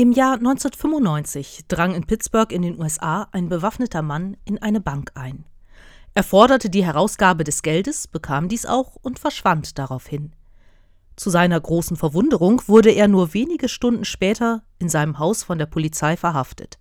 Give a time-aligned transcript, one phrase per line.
[0.00, 5.10] Im Jahr 1995 drang in Pittsburgh in den USA ein bewaffneter Mann in eine Bank
[5.14, 5.44] ein.
[6.14, 10.32] Er forderte die Herausgabe des Geldes, bekam dies auch und verschwand daraufhin.
[11.16, 15.66] Zu seiner großen Verwunderung wurde er nur wenige Stunden später in seinem Haus von der
[15.66, 16.78] Polizei verhaftet.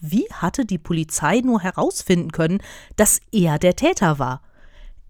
[0.00, 2.62] Wie hatte die Polizei nur herausfinden können,
[2.96, 4.40] dass er der Täter war?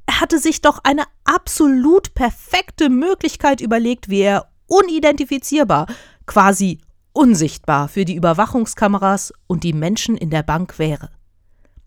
[0.07, 5.87] Er hatte sich doch eine absolut perfekte Möglichkeit überlegt, wie er unidentifizierbar,
[6.27, 6.81] quasi
[7.13, 11.11] unsichtbar für die Überwachungskameras und die Menschen in der Bank wäre.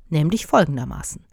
[0.10, 1.26] Nämlich folgendermaßen.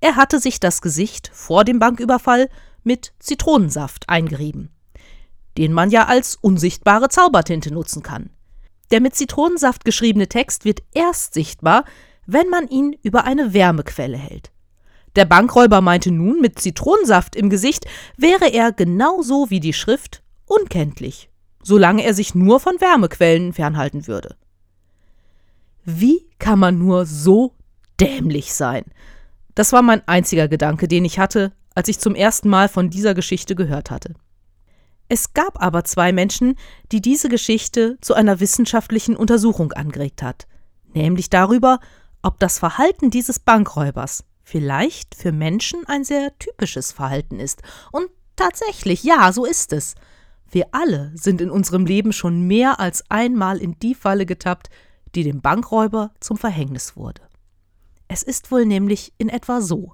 [0.00, 2.48] Er hatte sich das Gesicht vor dem Banküberfall
[2.82, 4.70] mit Zitronensaft eingerieben,
[5.56, 8.30] den man ja als unsichtbare Zaubertinte nutzen kann.
[8.90, 11.84] Der mit Zitronensaft geschriebene Text wird erst sichtbar,
[12.26, 14.52] wenn man ihn über eine Wärmequelle hält.
[15.16, 17.86] Der Bankräuber meinte nun, mit Zitronensaft im Gesicht
[18.16, 21.30] wäre er genauso wie die Schrift unkenntlich
[21.66, 24.36] solange er sich nur von Wärmequellen fernhalten würde.
[25.84, 27.54] Wie kann man nur so
[28.00, 28.84] dämlich sein?
[29.56, 33.14] Das war mein einziger Gedanke, den ich hatte, als ich zum ersten Mal von dieser
[33.14, 34.14] Geschichte gehört hatte.
[35.08, 36.54] Es gab aber zwei Menschen,
[36.92, 40.46] die diese Geschichte zu einer wissenschaftlichen Untersuchung angeregt hat,
[40.94, 41.80] nämlich darüber,
[42.22, 47.62] ob das Verhalten dieses Bankräubers vielleicht für Menschen ein sehr typisches Verhalten ist.
[47.90, 48.06] Und
[48.36, 49.96] tatsächlich, ja, so ist es.
[50.50, 54.70] Wir alle sind in unserem Leben schon mehr als einmal in die Falle getappt,
[55.14, 57.22] die dem Bankräuber zum Verhängnis wurde.
[58.08, 59.92] Es ist wohl nämlich in etwa so.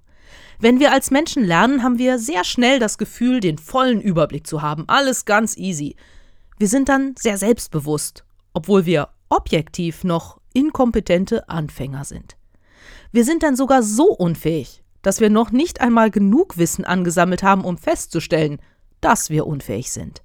[0.58, 4.62] Wenn wir als Menschen lernen, haben wir sehr schnell das Gefühl, den vollen Überblick zu
[4.62, 5.96] haben, alles ganz easy.
[6.58, 12.36] Wir sind dann sehr selbstbewusst, obwohl wir objektiv noch inkompetente Anfänger sind.
[13.10, 17.64] Wir sind dann sogar so unfähig, dass wir noch nicht einmal genug Wissen angesammelt haben,
[17.64, 18.58] um festzustellen,
[19.00, 20.22] dass wir unfähig sind.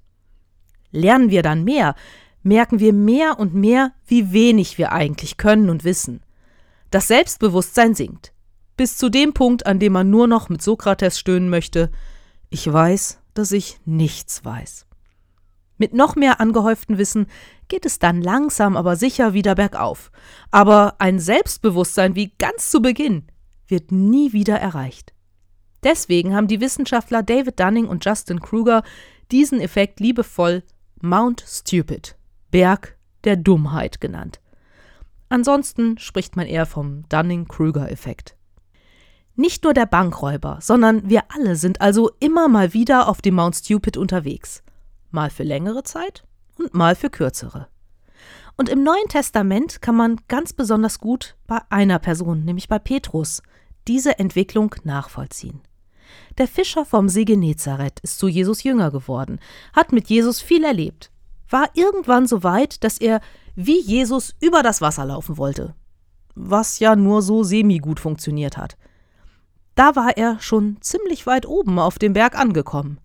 [0.90, 1.94] Lernen wir dann mehr,
[2.42, 6.20] merken wir mehr und mehr, wie wenig wir eigentlich können und wissen.
[6.90, 8.32] Das Selbstbewusstsein sinkt.
[8.76, 11.90] Bis zu dem Punkt, an dem man nur noch mit Sokrates stöhnen möchte,
[12.48, 14.86] ich weiß, dass ich nichts weiß.
[15.76, 17.26] Mit noch mehr angehäuftem Wissen
[17.68, 20.10] geht es dann langsam aber sicher wieder bergauf.
[20.50, 23.26] Aber ein Selbstbewusstsein wie ganz zu Beginn
[23.68, 25.12] wird nie wieder erreicht.
[25.84, 28.82] Deswegen haben die Wissenschaftler David Dunning und Justin Kruger
[29.30, 30.64] diesen Effekt liebevoll
[31.00, 32.16] Mount Stupid,
[32.50, 34.40] Berg der Dummheit genannt.
[35.28, 38.34] Ansonsten spricht man eher vom Dunning-Kruger-Effekt.
[39.36, 43.54] Nicht nur der Bankräuber, sondern wir alle sind also immer mal wieder auf dem Mount
[43.54, 44.64] Stupid unterwegs.
[45.10, 46.24] Mal für längere Zeit
[46.58, 47.68] und mal für kürzere.
[48.56, 53.42] Und im Neuen Testament kann man ganz besonders gut bei einer Person, nämlich bei Petrus,
[53.86, 55.60] diese Entwicklung nachvollziehen.
[56.38, 59.40] Der Fischer vom See Genezareth ist zu Jesus Jünger geworden,
[59.72, 61.10] hat mit Jesus viel erlebt,
[61.50, 63.20] war irgendwann so weit, dass er
[63.56, 65.74] wie Jesus über das Wasser laufen wollte.
[66.34, 68.76] Was ja nur so semi-gut funktioniert hat.
[69.74, 73.00] Da war er schon ziemlich weit oben auf dem Berg angekommen.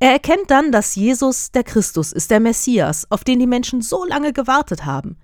[0.00, 4.04] Er erkennt dann, dass Jesus der Christus ist, der Messias, auf den die Menschen so
[4.04, 5.16] lange gewartet haben.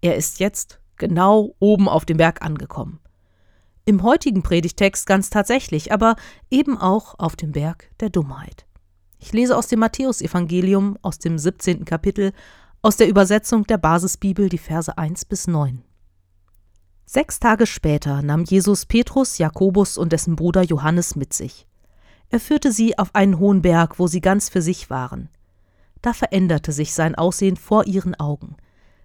[0.00, 3.00] Er ist jetzt genau oben auf dem Berg angekommen.
[3.88, 6.16] Im heutigen Predigtext ganz tatsächlich, aber
[6.50, 8.66] eben auch auf dem Berg der Dummheit.
[9.20, 11.84] Ich lese aus dem Matthäusevangelium aus dem 17.
[11.84, 12.32] Kapitel
[12.82, 15.84] aus der Übersetzung der Basisbibel die Verse 1 bis 9.
[17.04, 21.68] Sechs Tage später nahm Jesus Petrus, Jakobus und dessen Bruder Johannes mit sich.
[22.28, 25.28] Er führte sie auf einen hohen Berg, wo sie ganz für sich waren.
[26.02, 28.56] Da veränderte sich sein Aussehen vor ihren Augen.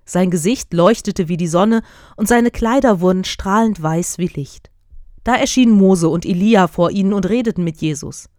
[0.05, 1.83] Sein Gesicht leuchtete wie die Sonne
[2.15, 4.70] und seine Kleider wurden strahlend weiß wie Licht.
[5.23, 8.29] Da erschienen Mose und Elia vor ihnen und redeten mit Jesus.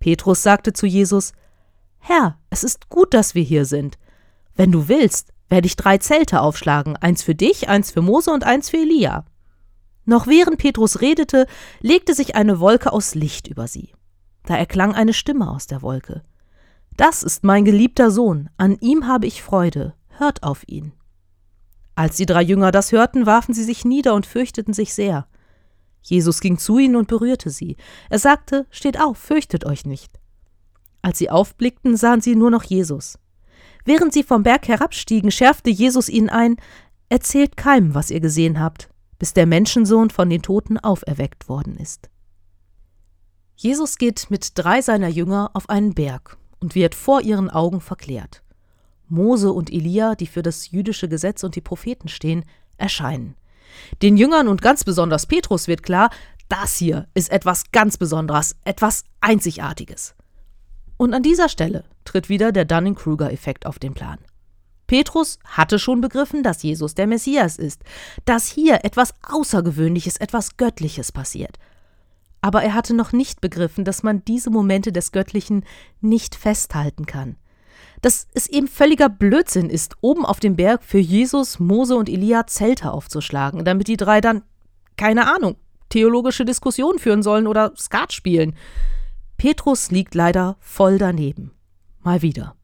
[0.00, 1.32] Petrus sagte zu Jesus,
[1.98, 3.98] Herr, es ist gut, dass wir hier sind.
[4.54, 8.44] Wenn du willst, werde ich drei Zelte aufschlagen, eins für dich, eins für Mose und
[8.44, 9.24] eins für Elia.
[10.04, 11.46] Noch während Petrus redete,
[11.80, 13.92] legte sich eine Wolke aus Licht über sie.
[14.44, 16.22] Da erklang eine Stimme aus der Wolke.
[16.96, 20.92] Das ist mein geliebter Sohn, an ihm habe ich Freude, hört auf ihn.
[21.94, 25.26] Als die drei Jünger das hörten, warfen sie sich nieder und fürchteten sich sehr.
[26.02, 27.76] Jesus ging zu ihnen und berührte sie.
[28.10, 30.18] Er sagte, Steht auf, fürchtet euch nicht.
[31.00, 33.18] Als sie aufblickten, sahen sie nur noch Jesus.
[33.84, 36.56] Während sie vom Berg herabstiegen, schärfte Jesus ihnen ein,
[37.08, 38.88] Erzählt keinem, was ihr gesehen habt,
[39.18, 42.08] bis der Menschensohn von den Toten auferweckt worden ist.
[43.54, 48.42] Jesus geht mit drei seiner Jünger auf einen Berg und wird vor ihren Augen verklärt.
[49.08, 52.46] Mose und Elia, die für das jüdische Gesetz und die Propheten stehen,
[52.78, 53.36] erscheinen.
[54.02, 56.10] Den Jüngern und ganz besonders Petrus wird klar,
[56.48, 60.14] das hier ist etwas ganz Besonderes, etwas Einzigartiges.
[60.96, 64.18] Und an dieser Stelle tritt wieder der Dunning-Kruger-Effekt auf den Plan.
[64.86, 67.82] Petrus hatte schon begriffen, dass Jesus der Messias ist,
[68.26, 71.58] dass hier etwas Außergewöhnliches, etwas Göttliches passiert.
[72.42, 75.64] Aber er hatte noch nicht begriffen, dass man diese Momente des Göttlichen
[76.00, 77.36] nicht festhalten kann.
[78.02, 82.46] Dass es eben völliger Blödsinn ist, oben auf dem Berg für Jesus, Mose und Elia
[82.46, 84.42] Zelte aufzuschlagen, damit die drei dann,
[84.96, 85.56] keine Ahnung,
[85.88, 88.54] theologische Diskussionen führen sollen oder Skat spielen.
[89.36, 91.52] Petrus liegt leider voll daneben.
[92.02, 92.56] Mal wieder.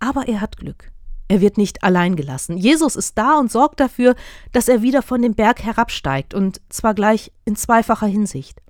[0.00, 0.90] Aber er hat Glück.
[1.28, 2.58] Er wird nicht allein gelassen.
[2.58, 4.16] Jesus ist da und sorgt dafür,
[4.50, 8.60] dass er wieder von dem Berg herabsteigt, und zwar gleich in zweifacher Hinsicht.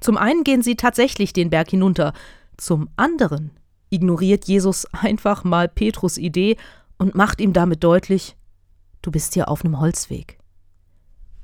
[0.00, 2.12] Zum einen gehen sie tatsächlich den Berg hinunter,
[2.58, 3.50] zum anderen
[3.90, 6.56] ignoriert Jesus einfach mal Petrus Idee
[6.98, 8.36] und macht ihm damit deutlich,
[9.02, 10.38] du bist hier auf einem Holzweg.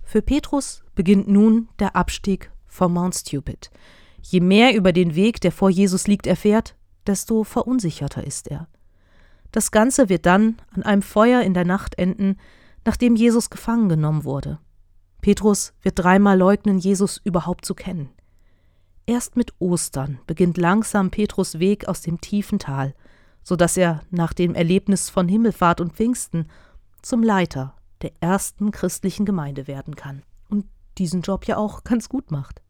[0.02, 3.70] Für Petrus beginnt nun der Abstieg vom Mount Stupid.
[4.20, 8.68] Je mehr über den Weg, der vor Jesus liegt, erfährt, desto verunsicherter ist er.
[9.50, 12.36] Das Ganze wird dann an einem Feuer in der Nacht enden,
[12.84, 14.58] nachdem Jesus gefangen genommen wurde.
[15.20, 18.10] Petrus wird dreimal leugnen, Jesus überhaupt zu kennen.
[19.06, 22.94] Erst mit Ostern beginnt langsam Petrus Weg aus dem tiefen Tal,
[23.42, 26.48] so dass er nach dem Erlebnis von Himmelfahrt und Pfingsten
[27.02, 30.66] zum Leiter der ersten christlichen Gemeinde werden kann und
[30.98, 32.62] diesen Job ja auch ganz gut macht.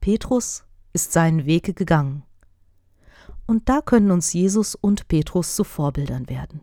[0.00, 2.22] Petrus ist seinen Wege gegangen
[3.46, 6.60] und da können uns Jesus und Petrus zu Vorbildern werden.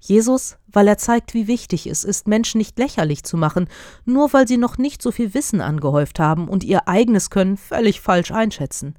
[0.00, 3.68] Jesus, weil er zeigt, wie wichtig es ist, Menschen nicht lächerlich zu machen,
[4.06, 8.00] nur weil sie noch nicht so viel Wissen angehäuft haben und ihr eigenes Können völlig
[8.00, 8.98] falsch einschätzen.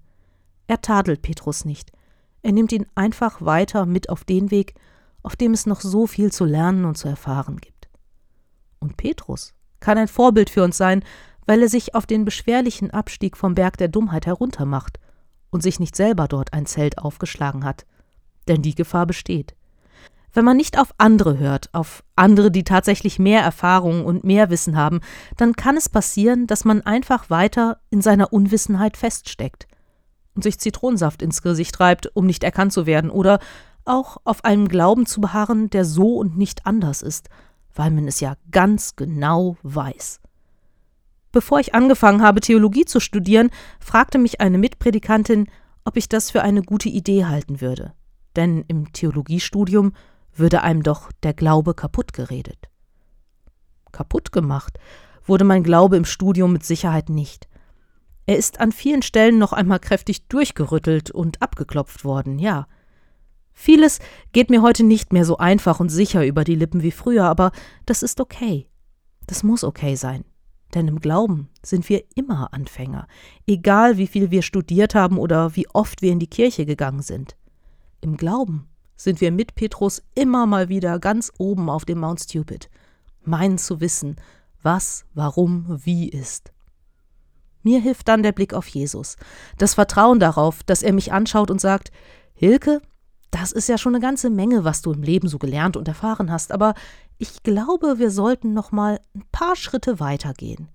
[0.67, 1.91] Er tadelt Petrus nicht.
[2.43, 4.75] Er nimmt ihn einfach weiter mit auf den Weg,
[5.23, 7.89] auf dem es noch so viel zu lernen und zu erfahren gibt.
[8.79, 11.03] Und Petrus kann ein Vorbild für uns sein,
[11.45, 14.99] weil er sich auf den beschwerlichen Abstieg vom Berg der Dummheit heruntermacht
[15.49, 17.85] und sich nicht selber dort ein Zelt aufgeschlagen hat.
[18.47, 19.55] Denn die Gefahr besteht.
[20.33, 24.77] Wenn man nicht auf andere hört, auf andere, die tatsächlich mehr Erfahrung und mehr Wissen
[24.77, 25.01] haben,
[25.35, 29.67] dann kann es passieren, dass man einfach weiter in seiner Unwissenheit feststeckt
[30.35, 33.39] und sich Zitronensaft ins Gesicht reibt, um nicht erkannt zu werden, oder
[33.83, 37.29] auch auf einem Glauben zu beharren, der so und nicht anders ist,
[37.73, 40.21] weil man es ja ganz genau weiß.
[41.31, 43.49] Bevor ich angefangen habe, Theologie zu studieren,
[43.79, 45.47] fragte mich eine Mitpredikantin,
[45.85, 47.93] ob ich das für eine gute Idee halten würde.
[48.35, 49.93] Denn im Theologiestudium
[50.33, 52.69] würde einem doch der Glaube kaputt geredet.
[53.91, 54.79] Kaputt gemacht
[55.25, 57.47] wurde mein Glaube im Studium mit Sicherheit nicht.
[58.25, 62.67] Er ist an vielen Stellen noch einmal kräftig durchgerüttelt und abgeklopft worden, ja.
[63.53, 63.99] Vieles
[64.31, 67.51] geht mir heute nicht mehr so einfach und sicher über die Lippen wie früher, aber
[67.85, 68.67] das ist okay.
[69.27, 70.23] Das muss okay sein.
[70.73, 73.07] Denn im Glauben sind wir immer Anfänger,
[73.45, 77.35] egal wie viel wir studiert haben oder wie oft wir in die Kirche gegangen sind.
[77.99, 78.70] Im Glauben
[79.03, 82.69] sind wir mit Petrus immer mal wieder ganz oben auf dem Mount Stupid,
[83.23, 84.17] meinen zu wissen,
[84.61, 86.51] was, warum, wie ist.
[87.63, 89.17] Mir hilft dann der Blick auf Jesus,
[89.57, 91.91] das Vertrauen darauf, dass er mich anschaut und sagt,
[92.33, 92.81] Hilke,
[93.31, 96.31] das ist ja schon eine ganze Menge, was du im Leben so gelernt und erfahren
[96.31, 96.73] hast, aber
[97.17, 100.69] ich glaube, wir sollten noch mal ein paar Schritte weitergehen.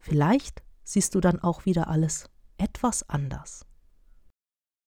[0.00, 2.28] Vielleicht siehst du dann auch wieder alles
[2.58, 3.64] etwas anders.